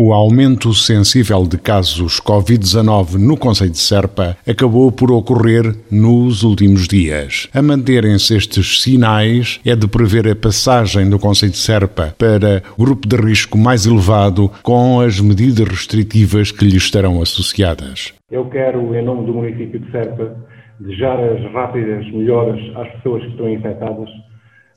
[0.00, 6.86] O aumento sensível de casos Covid-19 no Conselho de Serpa acabou por ocorrer nos últimos
[6.86, 7.48] dias.
[7.52, 13.08] A manterem-se estes sinais, é de prever a passagem do Conselho de Serpa para grupo
[13.08, 18.14] de risco mais elevado com as medidas restritivas que lhe estarão associadas.
[18.30, 20.32] Eu quero, em nome do município de Serpa,
[20.78, 24.08] desejar as rápidas melhoras às pessoas que estão infectadas,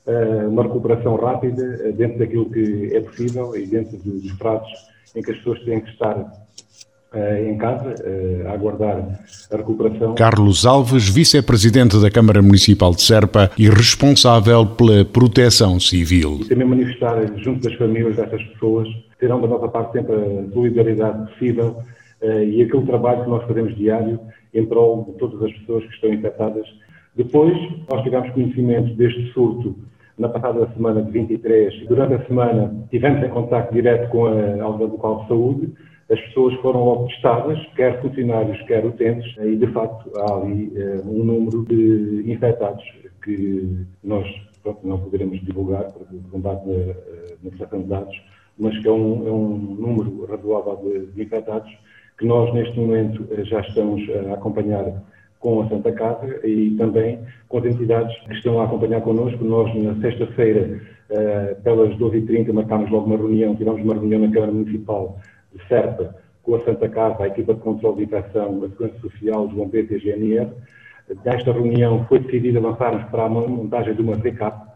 [0.04, 5.22] eh, uma recuperação rápida eh, dentro daquilo que é possível e dentro dos prazos em
[5.22, 9.20] que as pessoas têm que estar uh, em casa uh, a aguardar
[9.50, 10.14] a recuperação.
[10.14, 16.38] Carlos Alves, vice-presidente da Câmara Municipal de Serpa e responsável pela proteção civil.
[16.40, 18.88] E também manifestar junto das famílias dessas pessoas,
[19.18, 21.82] terão da nossa parte sempre a solidariedade possível
[22.22, 24.18] uh, e aquele trabalho que nós fazemos diário
[24.54, 26.66] em prol de todas as pessoas que estão infectadas.
[27.14, 27.56] Depois,
[27.90, 29.76] nós tivemos conhecimento deste surto
[30.18, 31.86] na passada semana de 23.
[31.86, 35.72] Durante a semana tivemos em contato direto com a Autoridade Local de Saúde.
[36.10, 41.08] As pessoas foram logo testadas, quer funcionários, quer utentes, e de facto há ali uh,
[41.08, 42.84] um número de infectados
[43.22, 44.26] que nós
[44.62, 45.92] pronto, não poderemos divulgar
[46.30, 48.22] com base na, eh, na prestação de dados,
[48.58, 51.70] mas que é um, é um número razoável de, de infectados
[52.18, 55.02] que nós neste momento eh, já estamos a acompanhar
[55.42, 59.44] com a Santa Casa e também com as entidades que estão a acompanhar connosco.
[59.44, 64.52] Nós, na sexta-feira, uh, pelas 12h30, marcámos logo uma reunião, tivemos uma reunião na Câmara
[64.52, 65.18] Municipal
[65.52, 69.46] de Serpa com a Santa Casa, a equipa de controle de infecção, a Segurança Social,
[69.46, 70.50] os bombeiros e a GNR.
[71.24, 74.68] Desta reunião foi decidido avançarmos para a montagem de uma RECAP,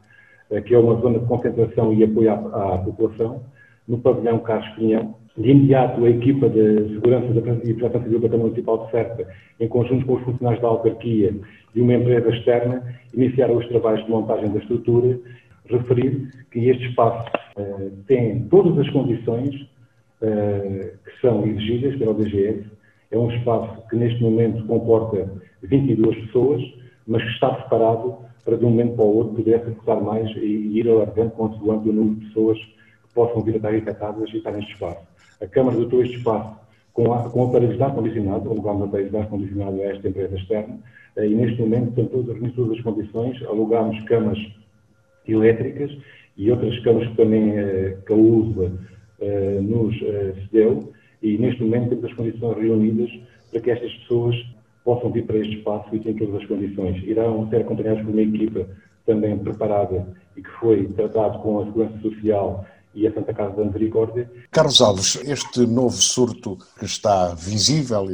[0.51, 3.41] uh, que é uma zona de concentração e apoio à, à população,
[3.89, 7.27] no pavilhão Carlos Pinhão, de imediato, a equipa de segurança
[7.65, 9.27] e proteção civil da Câmara Municipal de Serpa,
[9.61, 11.35] em conjunto com os funcionários da autarquia
[11.75, 12.83] e uma empresa externa,
[13.13, 15.19] iniciaram os trabalhos de montagem da estrutura.
[15.67, 19.55] Referir que este espaço uh, tem todas as condições
[20.23, 22.65] uh, que são exigidas pela DGS.
[23.11, 25.31] É um espaço que neste momento comporta
[25.63, 26.63] 22 pessoas,
[27.07, 30.79] mas que está preparado para de um momento para o outro poder executar mais e
[30.79, 32.59] ir alargando consoante o número de pessoas
[33.17, 35.01] possam vir a estar infectadas e estar neste espaço.
[35.41, 36.55] A Câmara dotou este espaço
[36.93, 40.79] com, a, com aparelhos de ar-condicionado, alugamos aparelhos de ar-condicionado a esta empresa externa,
[41.17, 44.39] eh, e neste momento estão todas, as condições, alugamos camas
[45.27, 45.91] elétricas
[46.37, 48.73] e outras camas que também eh, que a USA
[49.21, 53.11] eh, nos cedeu, e neste momento temos as condições reunidas
[53.51, 54.37] para que estas pessoas
[54.85, 57.03] possam vir para este espaço e tenham todas as condições.
[57.03, 58.67] Irão ser acompanhados por uma equipa
[59.05, 60.07] também preparada
[60.37, 64.29] e que foi tratado com a Segurança Social e a Santa Casa da Misericórdia.
[64.51, 68.07] Carlos Alves, este novo surto que está visível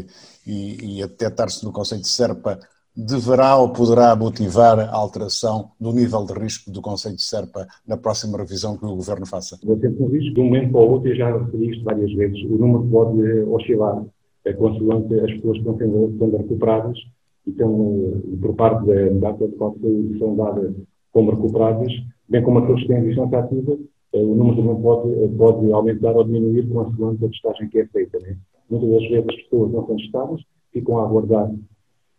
[0.47, 2.59] e, e a detectar-se no Conselho de Serpa
[2.94, 7.97] deverá ou poderá motivar a alteração do nível de risco do Conselho de Serpa na
[7.97, 9.59] próxima revisão que o Governo faça?
[9.65, 12.12] Vou ter um risco, de um momento para o outro, eu já referi isto várias
[12.12, 14.04] vezes, o número pode oscilar,
[14.44, 16.98] é, consoante as pessoas que estão sendo, sendo recuperadas,
[17.47, 19.75] então, por parte da, da qual
[20.19, 20.75] são dadas
[21.12, 21.92] como recuperadas,
[22.28, 23.78] bem como aqueles que têm distância ativa, eh,
[24.19, 28.19] o número também pode, eh, pode aumentar ou diminuir consoante a testagem que é feita.
[28.21, 28.37] Né?
[28.71, 30.41] Muitas das vezes as pessoas não são testadas,
[30.73, 31.50] ficam a aguardar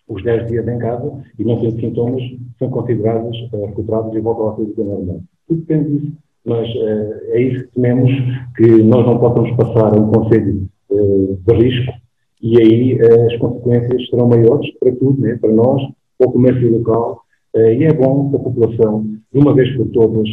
[0.07, 2.21] os 10 dias em casa e não têm sintomas,
[2.59, 5.21] são consideradas uh, recuperadas e voltam à sua vida normal.
[5.47, 8.11] Tudo depende disso, mas uh, é isso que tememos,
[8.57, 11.93] que nós não possamos passar um conselho uh, de risco
[12.41, 15.37] e aí as consequências serão maiores para tudo, né?
[15.39, 15.81] para nós,
[16.17, 17.22] para o comércio local,
[17.55, 20.27] e é bom que a população, de uma vez por todas,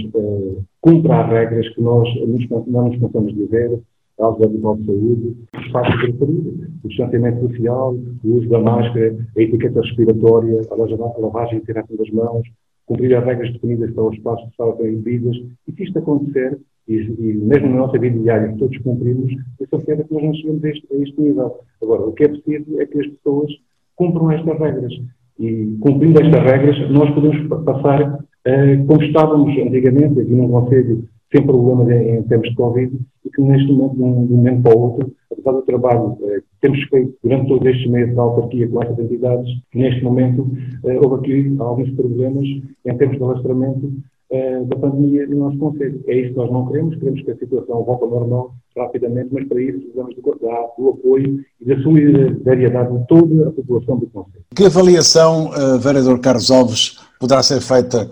[0.81, 2.08] cumpra as regras que nós
[2.66, 3.81] não nos cansamos de dizer,
[4.20, 7.94] a autoridade de saúde, os espaços de referir, o distanciamento social,
[8.25, 12.47] o uso da máscara, a etiqueta respiratória, a lavagem direta das mãos,
[12.86, 15.37] cumprir as regras definidas para os espaços de sala bebidas,
[15.69, 16.58] e se isto acontecer,
[16.88, 20.25] e, e, mesmo na nossa vida diária, que todos cumprimos, eu só quero que nós
[20.25, 21.58] não chegamos a este, a este nível.
[21.82, 23.50] Agora, o que é preciso é que as pessoas
[23.94, 24.93] cumpram estas regras.
[25.40, 31.46] E cumprindo estas regras, nós podemos passar uh, como estávamos antigamente, aqui num Conselho, sem
[31.46, 32.92] problemas em, em termos de Covid,
[33.25, 36.60] e que neste momento, de um, momento para o outro, apesar do trabalho uh, que
[36.60, 41.14] temos feito durante todos estes meses da autarquia com estas entidades, neste momento uh, houve
[41.14, 42.46] aqui alguns problemas
[42.84, 43.93] em termos de alastramento
[44.69, 46.04] da pandemia no nosso Conselho.
[46.06, 49.46] É isso que nós não queremos, queremos que a situação volte ao normal rapidamente, mas
[49.46, 50.22] para isso precisamos do,
[50.78, 54.44] do apoio e da solidariedade de toda a população do Conselho.
[54.55, 58.08] Que avaliação, uh, vereador Carlos Alves, poderá ser feita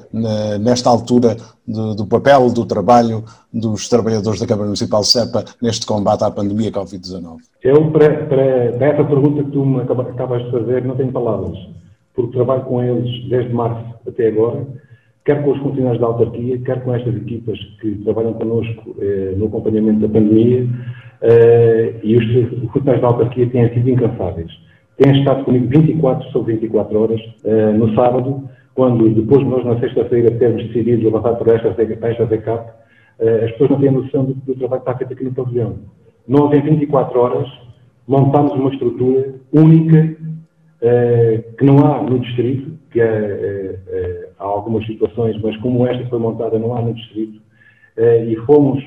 [0.60, 1.34] nesta altura
[1.66, 6.30] do, do, papel, do trabalho dos trabalhadores da Câmara Municipal de Serpa neste combate à
[6.30, 7.38] pandemia Covid-19?
[7.62, 11.58] Eu, para, para, para, essa pergunta que tu me acabas de fazer, não tenho palavras,
[12.14, 14.66] porque trabalho com eles desde março até agora,
[15.28, 19.48] quer com os funcionários da autarquia, quer com estas equipas que trabalham connosco eh, no
[19.48, 20.66] acompanhamento da pandemia,
[21.20, 22.24] eh, e os,
[22.62, 24.50] os funcionários da autarquia têm sido incansáveis.
[24.96, 30.30] Têm estado comigo 24 sobre 24 horas, eh, no sábado, quando depois nós na sexta-feira
[30.30, 32.70] termos decidido levantar por esta, esta VCAP,
[33.18, 35.76] eh, as pessoas não têm noção do, do trabalho que está feito aqui no pavilhão.
[36.26, 37.48] Nós, em 24 horas,
[38.06, 40.16] montámos uma estrutura única
[40.80, 44.17] eh, que não há no distrito, que é, há
[44.48, 47.40] algumas situações, mas como esta foi montada, não há no distrito,
[48.28, 48.80] e fomos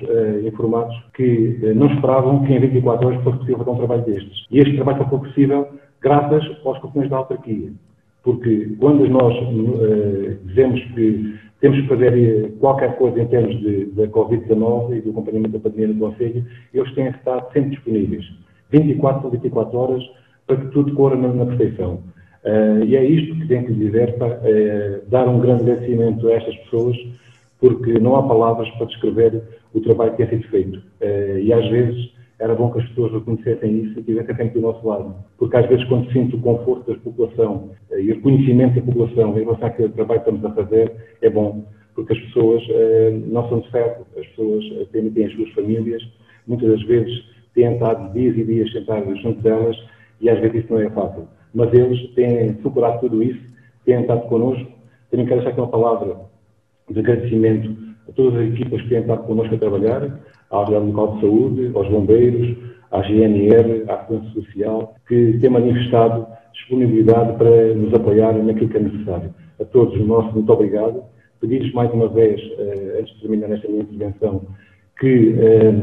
[0.46, 4.46] informados que não esperavam que em 24 horas fosse possível fazer um trabalho destes.
[4.50, 5.68] E este trabalho só foi possível
[6.02, 7.72] graças aos companheiros da autarquia.
[8.24, 9.34] Porque quando nós
[10.46, 13.56] dizemos que temos que fazer eh, qualquer coisa em termos
[13.94, 16.44] da Covid-19 e do acompanhamento da pandemia no Conselho,
[16.74, 18.26] eles têm estado sempre disponíveis,
[18.72, 20.04] 24 ou 24 horas,
[20.48, 22.00] para que tudo corra na, na perfeição.
[22.44, 26.34] Uh, e é isto que tenho que dizer, para uh, dar um grande agradecimento a
[26.34, 26.98] estas pessoas,
[27.60, 29.44] porque não há palavras para descrever
[29.74, 30.78] o trabalho que é sido feito.
[31.02, 34.62] Uh, e às vezes era bom que as pessoas reconhecessem isso e estivessem sempre do
[34.62, 35.16] nosso lado.
[35.38, 39.44] Porque às vezes, quando sinto o conforto da população e o reconhecimento da população em
[39.44, 40.92] relação àquele trabalho que estamos a fazer,
[41.22, 41.64] é bom.
[41.94, 42.64] Porque as pessoas
[43.28, 46.02] não são de ferro, as pessoas têm, têm as suas famílias,
[46.48, 47.24] muitas das vezes
[47.54, 49.78] têm estado dias e dias sentados junto delas
[50.20, 51.28] e às vezes isso não é fácil.
[51.54, 53.42] Mas eles têm superado tudo isso,
[53.86, 54.72] têm estado connosco.
[55.10, 56.16] Também quero deixar aqui uma palavra
[56.90, 57.76] de agradecimento
[58.08, 60.20] a todas as equipas que têm estado connosco a trabalhar,
[60.50, 62.58] à Autoridade Local de Saúde, aos bombeiros,
[62.92, 68.82] à GNR, à Segurança Social, que têm manifestado disponibilidade para nos apoiar naquilo que é
[68.82, 69.34] necessário.
[69.60, 71.04] A todos o nosso muito obrigado.
[71.40, 74.42] Pedir-lhes mais uma vez, eh, antes de terminar esta minha intervenção,
[75.00, 75.74] que eh,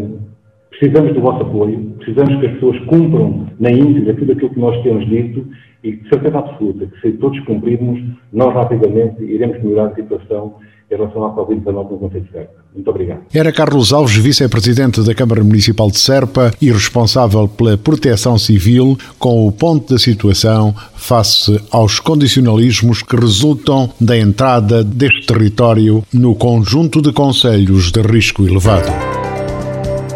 [0.71, 4.83] precisamos do vosso apoio, precisamos que as pessoas cumpram na íntegra tudo aquilo que nós
[4.83, 5.47] temos dito
[5.83, 8.01] e, de certeza absoluta, que se todos cumprirmos,
[8.33, 10.55] nós rapidamente iremos melhorar a situação
[10.91, 12.55] em relação à Covid-19 no Conselho de Serpa.
[12.75, 13.21] Muito obrigado.
[13.35, 19.47] Era Carlos Alves, vice-presidente da Câmara Municipal de Serpa e responsável pela proteção civil, com
[19.47, 27.03] o ponto da situação face aos condicionalismos que resultam da entrada deste território no conjunto
[27.03, 29.18] de conselhos de risco elevado.